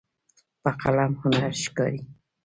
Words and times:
په 0.61 0.71
قلم 0.81 1.11
هنر 1.21 1.51
ښکاري. 1.63 2.01